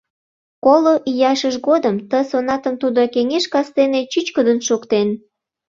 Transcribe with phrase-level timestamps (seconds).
[0.65, 5.07] Коло ияшыж годым ты сонатым тудо кеҥеж кастене чӱчкыдын шоктен.